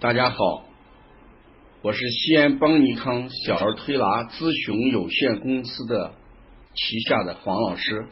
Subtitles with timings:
[0.00, 0.64] 大家好，
[1.82, 6.14] 我是西安邦尼康小儿推拿咨询有限公司的
[6.72, 8.06] 旗下的黄老师。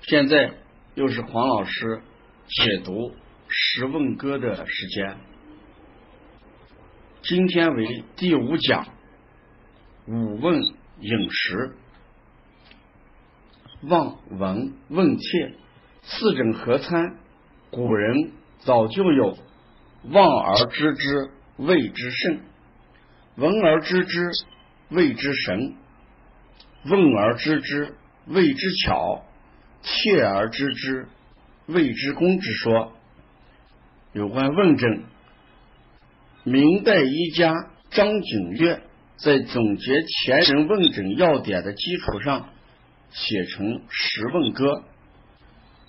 [0.00, 0.54] 现在
[0.94, 2.00] 又是黄老师
[2.46, 3.12] 解读
[3.48, 5.18] 十问歌的时间。
[7.20, 8.86] 今天为第五讲，
[10.06, 10.62] 五问
[11.00, 11.76] 饮食，
[13.82, 15.54] 望闻问切
[16.02, 17.18] 四诊合参，
[17.70, 19.36] 古人早就有
[20.04, 22.40] 望而知之谓之圣，
[23.36, 24.30] 闻而知之
[24.90, 25.74] 谓之神，
[26.84, 27.94] 问而知之
[28.26, 29.24] 谓之巧，
[29.82, 31.08] 切而知之
[31.66, 32.92] 谓之功之说。
[34.12, 35.04] 有关问诊。
[36.44, 37.52] 明代医家
[37.90, 38.80] 张景岳
[39.16, 42.48] 在总结前人问诊要点的基础上，
[43.10, 44.64] 写成《十问歌》，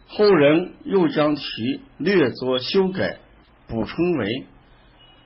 [0.07, 1.43] 后人又将其
[1.97, 3.19] 略作修改，
[3.69, 4.45] 补充为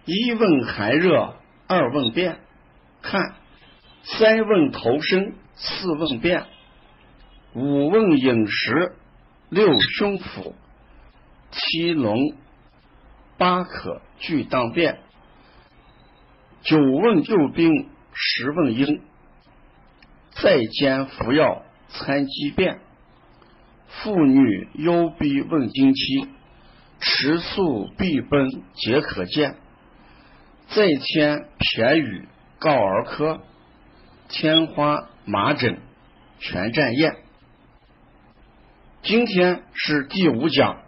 [0.03, 2.39] 一问寒热，二问便，
[3.01, 3.35] 看
[4.03, 6.45] 三问头身，四问便，
[7.53, 8.97] 五问饮食，
[9.49, 10.53] 六胸腹，
[11.51, 12.35] 七龙，
[13.37, 14.99] 八可俱当便。
[16.63, 19.01] 九问救兵，十问应，
[20.31, 22.81] 在兼服药参机变。
[23.87, 26.27] 妇女忧逼问经期，
[27.05, 29.57] 食宿必奔皆可见。
[30.69, 32.27] 再添偏语
[32.59, 33.41] 告儿科，
[34.29, 35.81] 天花麻疹
[36.39, 37.17] 全占验。
[39.01, 40.81] 今天是第五讲，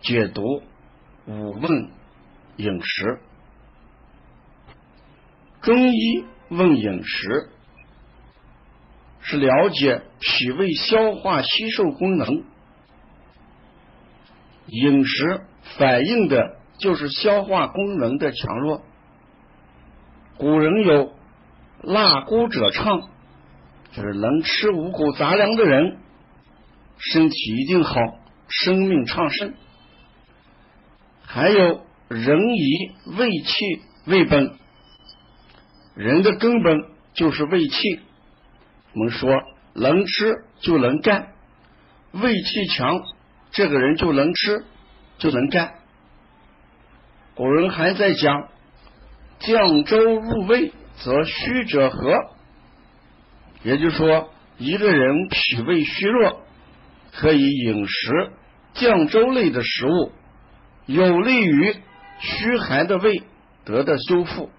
[0.00, 0.42] 解读
[1.26, 1.90] 五问
[2.56, 3.20] 饮食。
[5.60, 7.48] 中医问饮食，
[9.20, 12.44] 是了解脾胃消化吸收功能。
[14.66, 15.40] 饮食
[15.78, 18.82] 反映的就是消化功能的强弱。
[20.36, 21.12] 古人有
[21.82, 23.08] “腊谷者畅”，
[23.92, 25.98] 就是能吃五谷杂粮的人，
[26.98, 27.94] 身体一定好，
[28.48, 29.54] 生命昌盛。
[31.24, 34.52] 还有“人以胃气为本”。
[35.94, 36.80] 人的根本
[37.12, 38.00] 就是胃气，
[38.94, 39.30] 我们说
[39.74, 41.34] 能吃就能干，
[42.12, 43.02] 胃气强，
[43.52, 44.64] 这个人就能吃
[45.18, 45.74] 就能干。
[47.34, 48.48] 古人还在讲，
[49.38, 52.14] 降粥入胃则虚者和，
[53.62, 56.42] 也就是说，一个人脾胃虚弱，
[57.12, 58.32] 可以饮食
[58.74, 60.12] 降粥类的食物，
[60.86, 61.76] 有利于
[62.20, 63.22] 虚寒的胃
[63.64, 64.50] 得到修复。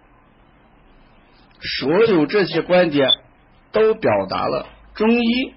[1.79, 3.09] 所有这些观点
[3.71, 5.53] 都表达了中医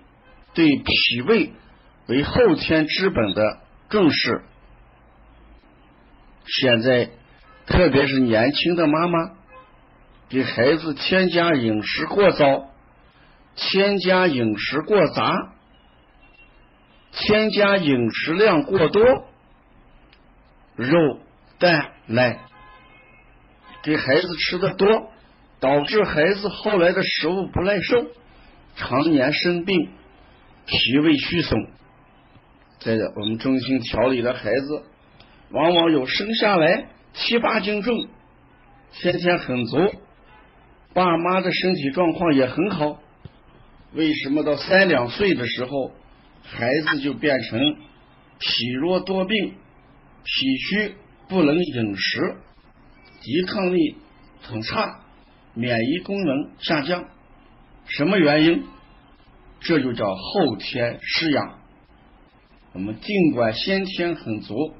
[0.55, 1.53] 对脾胃
[2.07, 3.59] 为后天之本的
[3.89, 4.43] 重视。
[6.47, 7.11] 现在，
[7.67, 9.33] 特别是年轻的妈妈，
[10.29, 12.71] 给孩子添加饮食过早、
[13.55, 15.53] 添加饮食过杂、
[17.13, 19.05] 添加饮食量过多，
[20.77, 21.21] 肉、
[21.59, 22.41] 蛋、奶，
[23.83, 25.11] 给孩子吃的多。
[25.59, 28.07] 导致孩子后来的食物不耐受，
[28.77, 29.89] 常年生病，
[30.67, 31.71] 脾胃虚损。
[32.79, 34.83] 在我们中心调理的孩子，
[35.51, 38.09] 往往有生下来七八斤重，
[38.93, 39.79] 先天很足，
[40.93, 43.01] 爸妈的身体状况也很好。
[43.93, 45.93] 为什么到三两岁的时候，
[46.43, 47.59] 孩子就变成
[48.39, 49.55] 体弱多病、
[50.23, 50.95] 脾虚
[51.29, 52.37] 不能饮食、
[53.23, 53.97] 抵抗力
[54.43, 55.01] 很差？
[55.55, 57.07] 免疫功能下降，
[57.87, 58.65] 什么原因？
[59.61, 61.59] 这就叫后天失养。
[62.77, 64.75] 我们尽管先天很足，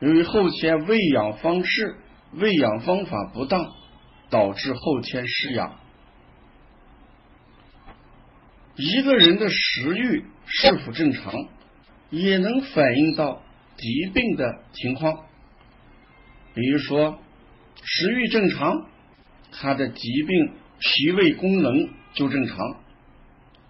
[0.00, 1.94] 由于后天喂养方式、
[2.32, 3.68] 喂养方法不当，
[4.30, 5.78] 导致后天失养。
[8.74, 11.32] 一个人的食欲是否正常，
[12.10, 13.40] 也能反映到
[13.76, 15.26] 疾病的情况。
[16.52, 17.16] 比如说，
[17.84, 18.88] 食欲正常。
[19.52, 22.56] 他的疾病脾胃功能就正常，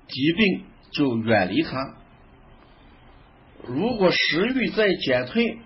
[0.09, 2.00] 疾病就远离他。
[3.67, 5.59] 如果食欲在减退，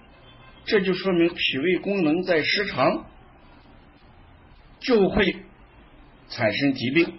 [0.66, 3.06] 这就说明脾胃功能在失常，
[4.80, 5.36] 就会
[6.28, 7.14] 产生疾病。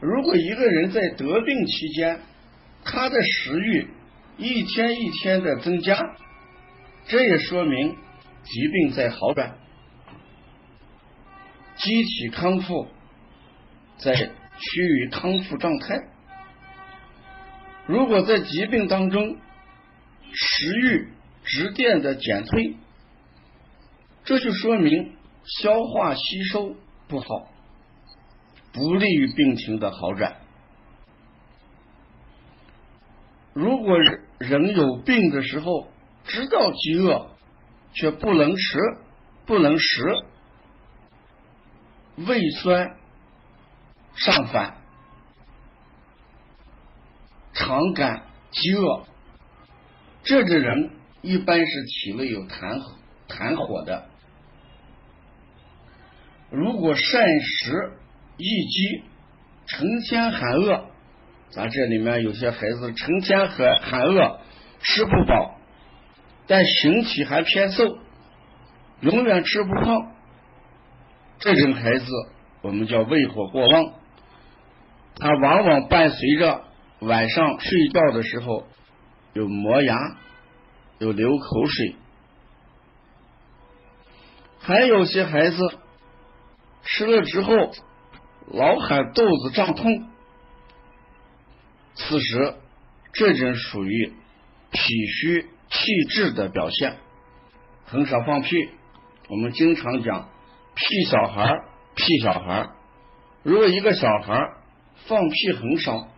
[0.00, 2.20] 如果一个人在得病期间，
[2.84, 3.88] 他的食欲
[4.38, 5.98] 一天一天的增加，
[7.06, 7.96] 这也说明
[8.42, 9.58] 疾病在好转。
[11.76, 12.88] 机体康复，
[13.98, 15.96] 在趋于康复状态。
[17.90, 19.36] 如果在疾病当中
[20.32, 21.08] 食欲
[21.42, 22.76] 直电的减退，
[24.22, 26.76] 这就说明消化吸收
[27.08, 27.50] 不好，
[28.72, 30.36] 不利于病情的好转。
[33.54, 33.98] 如果
[34.38, 35.88] 人有病的时候
[36.22, 37.32] 知道饥饿，
[37.92, 38.78] 却不能吃、
[39.46, 40.04] 不能食，
[42.18, 42.94] 胃酸
[44.14, 44.79] 上反，
[47.60, 49.04] 常感饥饿，
[50.22, 50.90] 这种人
[51.20, 52.80] 一般是体内有痰
[53.28, 54.06] 痰火的。
[56.50, 57.92] 如果膳食
[58.38, 59.04] 易饥，
[59.66, 60.86] 成天喊饿。
[61.50, 64.40] 咱这里面有些孩子成天喊喊饿，
[64.80, 65.58] 吃不饱，
[66.46, 67.98] 但形体还偏瘦，
[69.00, 70.12] 永远吃不胖。
[71.38, 72.06] 这种孩子
[72.62, 73.92] 我们叫胃火过旺，
[75.16, 76.64] 他往往伴随着
[77.00, 78.66] 晚上睡觉的时候
[79.32, 79.96] 有磨牙，
[80.98, 81.96] 有流口水，
[84.58, 85.56] 还有些孩子
[86.82, 87.54] 吃了之后
[88.48, 90.08] 老喊肚子胀痛。
[91.94, 92.54] 此时，
[93.14, 94.12] 这种属于
[94.70, 96.96] 脾虚气滞的表现，
[97.86, 98.56] 很少放屁。
[99.28, 100.28] 我们经常讲
[100.74, 101.62] 屁小孩
[101.94, 102.68] 屁小孩
[103.42, 104.38] 如果一个小孩
[105.06, 106.08] 放屁很少，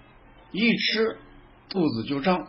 [0.53, 1.19] 一吃
[1.69, 2.47] 肚子就胀，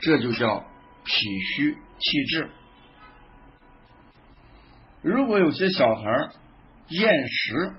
[0.00, 0.64] 这就叫
[1.04, 2.50] 脾虚气滞。
[5.02, 6.30] 如果有些小孩
[6.88, 7.74] 厌食，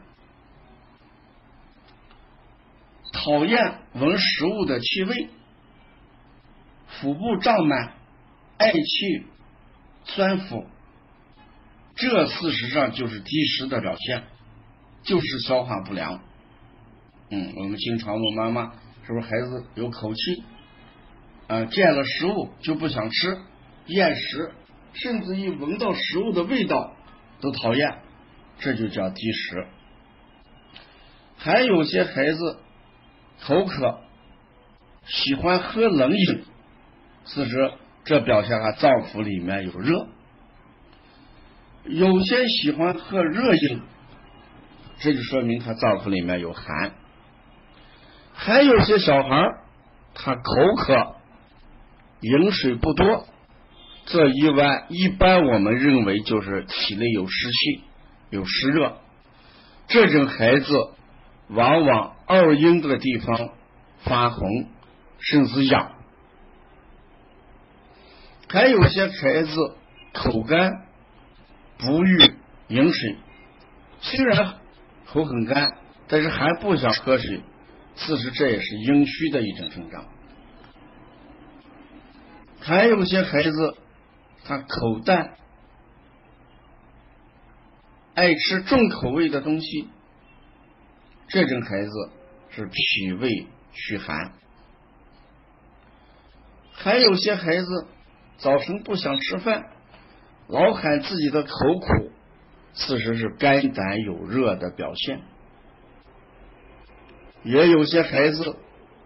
[3.11, 5.29] 讨厌闻食物的气味，
[6.87, 7.93] 腹部胀满，
[8.57, 9.25] 嗳气
[10.05, 10.65] 酸腐，
[11.95, 14.23] 这事实上就是积食的表现，
[15.03, 16.23] 就是消化不良。
[17.29, 18.73] 嗯，我们经常问妈妈，
[19.11, 20.43] 是不是孩子有口气？
[21.47, 23.37] 啊，见了食物就不想吃，
[23.87, 24.53] 厌食，
[24.93, 26.95] 甚至一闻到食物的味道
[27.41, 27.97] 都讨厌，
[28.59, 29.67] 这就叫积食。
[31.35, 32.57] 还有些孩子。
[33.43, 34.01] 口渴，
[35.03, 36.43] 喜欢喝冷饮，
[37.25, 37.71] 此时
[38.05, 40.05] 这表现他脏腑里面有热；
[41.85, 43.81] 有些喜欢喝热饮，
[44.99, 46.91] 这就说明他脏腑里面有寒；
[48.43, 49.55] 还有些小孩
[50.15, 50.41] 他口
[50.75, 51.15] 渴，
[52.21, 53.27] 饮水不多，
[54.05, 57.83] 这一般一般我们认为就是体内有湿气、
[58.31, 58.97] 有湿热，
[59.87, 60.65] 这种孩子。
[61.53, 63.49] 往往二阴的地方
[64.05, 64.67] 发红，
[65.19, 65.91] 甚至痒；
[68.47, 69.75] 还有些孩子
[70.13, 70.85] 口干，
[71.77, 72.17] 不欲
[72.69, 73.17] 饮水，
[73.99, 74.53] 虽然
[75.07, 75.73] 口很干，
[76.07, 77.41] 但是还不想喝水。
[77.95, 80.05] 其实这也是阴虚的一种症状。
[82.59, 83.77] 还有些孩子
[84.43, 85.35] 他口淡，
[88.13, 89.87] 爱吃重口味的东西。
[91.27, 91.91] 这种孩子
[92.49, 94.33] 是脾胃虚寒，
[96.73, 97.87] 还有些孩子
[98.37, 99.63] 早晨不想吃饭，
[100.47, 101.49] 老喊自己的口
[101.79, 102.11] 苦，
[102.73, 105.21] 此时是肝胆有热的表现。
[107.43, 108.55] 也有些孩子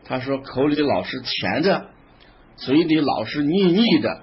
[0.04, 1.90] 他说口里老是甜的，
[2.58, 4.22] 嘴里老是腻腻的，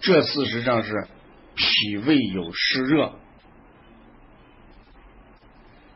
[0.00, 1.06] 这事实上是
[1.54, 3.12] 脾胃有湿热，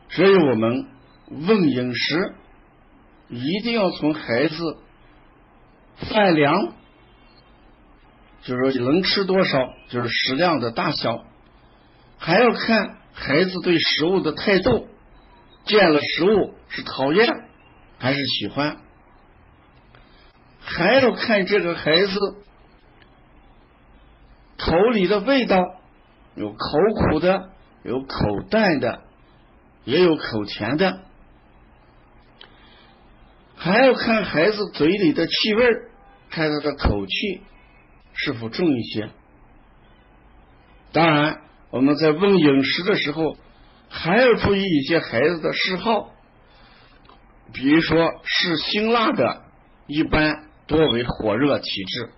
[0.09, 0.87] 所以我们。
[1.29, 2.35] 问饮食，
[3.27, 4.77] 一定要从孩子
[5.97, 6.73] 饭量，
[8.43, 11.25] 就是说能吃多少，就是食量的大小，
[12.17, 14.87] 还要看孩子对食物的态度，
[15.65, 17.46] 见了食物是讨厌
[17.99, 18.77] 还是喜欢，
[20.59, 22.19] 还要看这个孩子
[24.57, 25.57] 口里的味道，
[26.35, 26.57] 有口
[27.11, 27.49] 苦的，
[27.83, 29.01] 有口淡的，
[29.83, 31.01] 也有口甜的。
[33.55, 35.67] 还要看孩子嘴里的气味，
[36.29, 37.41] 看他的口气
[38.13, 39.09] 是否重一些。
[40.91, 43.35] 当然，我们在问饮食的时候，
[43.89, 46.11] 还要注意一些孩子的嗜好，
[47.53, 49.43] 比如说是辛辣的，
[49.87, 52.09] 一般多为火热体质；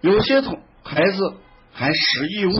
[0.00, 1.36] 有些同孩子
[1.72, 2.52] 还食异物。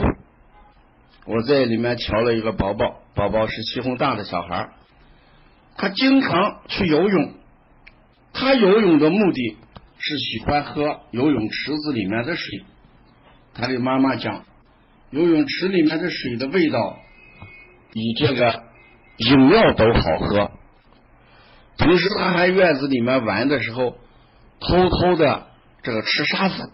[1.25, 4.69] 我在里面调了一个宝宝，宝宝是西红大的小孩。
[5.77, 7.33] 他经常去游泳，
[8.33, 9.57] 他游泳的目的
[9.97, 12.63] 是喜欢喝游泳池子里面的水。
[13.53, 14.43] 他的妈妈讲，
[15.11, 16.97] 游泳池里面的水的味道
[17.91, 18.63] 比这个
[19.19, 20.51] 饮料都好喝。
[21.77, 23.95] 同时，他还院子里面玩的时候，
[24.59, 25.47] 偷偷的
[25.81, 26.71] 这个吃沙子。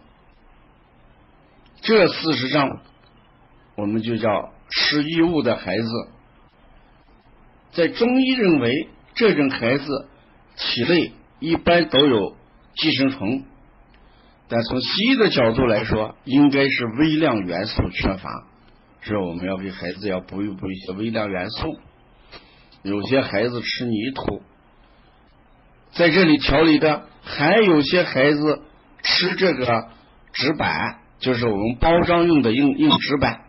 [1.82, 2.82] 这事实上
[3.76, 5.88] 我们就叫吃异物的孩子。
[7.72, 10.08] 在中医认为，这种孩子
[10.56, 12.36] 体内一般都有
[12.76, 13.44] 寄生虫，
[14.48, 18.48] 但从西医的角度来说，应该是微量元素缺乏，
[19.02, 21.78] 所以我们要给孩子要补一补一些微量元素。
[22.86, 24.42] 有些孩子吃泥土，
[25.92, 28.62] 在这里调理的，还有些孩子
[29.04, 29.90] 吃这个
[30.32, 33.42] 纸板，就是我们包装用的硬硬纸板。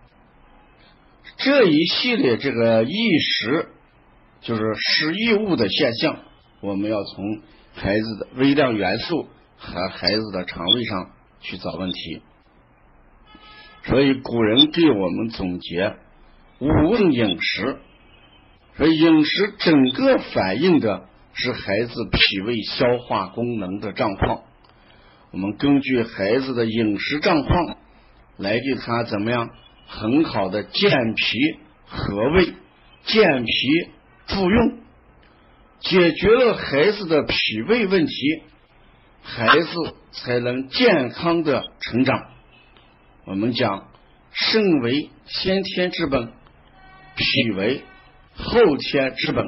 [1.36, 3.68] 这一系列这个异食。
[4.42, 6.18] 就是食异物的现象，
[6.60, 7.40] 我们要从
[7.74, 9.26] 孩子的微量元素
[9.56, 12.22] 和孩子的肠胃上去找问题。
[13.82, 15.96] 所以古人给我们总结
[16.60, 17.78] 五问饮食，
[18.78, 24.42] 而饮食整个反映的是孩子脾胃消化功能的状况。
[25.30, 27.76] 我们根据孩子的饮食状况
[28.36, 29.50] 来给他怎么样
[29.86, 31.38] 很好的健脾
[31.86, 32.54] 和胃、
[33.04, 33.96] 健脾。
[34.28, 34.78] 助用
[35.78, 38.42] 解决了孩子的脾胃问题，
[39.22, 39.68] 孩子
[40.10, 42.24] 才能健康的成长。
[43.24, 43.86] 我们讲
[44.32, 46.32] 肾为先天之本，
[47.14, 47.82] 脾为
[48.36, 49.44] 后天之本。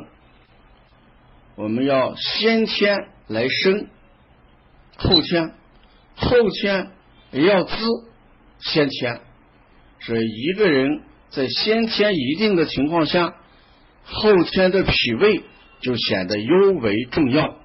[1.56, 3.88] 我们要先天来生，
[4.96, 5.54] 后天
[6.16, 6.90] 后天
[7.32, 7.74] 也要滋
[8.58, 9.20] 先天。
[10.00, 13.34] 所以一个人在先天一定的情况下。
[14.10, 15.42] 后天的脾胃
[15.82, 17.58] 就显得尤为重要，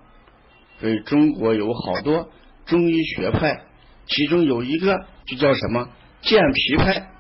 [0.77, 2.29] 所以中国有好多
[2.65, 3.61] 中医学派，
[4.07, 5.87] 其中有一个就叫什么
[6.21, 7.11] 健脾派。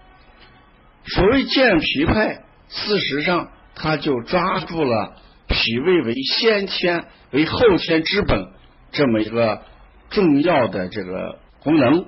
[1.05, 5.15] 所谓健脾派，事实上他就抓住了
[5.47, 8.51] 脾胃为先天为后天之本
[8.91, 9.63] 这么一个
[10.09, 12.05] 重要的这个功能，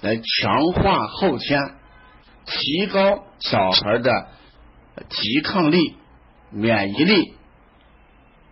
[0.00, 1.60] 来强化后天，
[2.46, 4.28] 提高小孩的
[5.08, 5.96] 抵抗力。
[6.54, 7.32] 免疫力，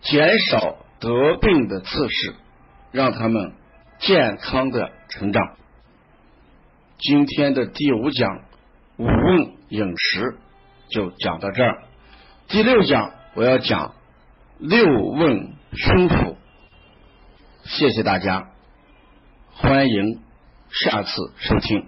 [0.00, 2.33] 减少得病的次数，
[2.93, 3.52] 让他们
[3.99, 5.43] 健康的成长。
[6.97, 8.45] 今天的第五讲
[8.97, 10.38] 五问饮食
[10.88, 11.83] 就讲到这儿，
[12.50, 13.95] 第六讲我要讲
[14.59, 16.37] 六问胸腹。
[17.62, 18.49] 谢谢大家，
[19.54, 20.21] 欢迎
[20.69, 21.87] 下次收听。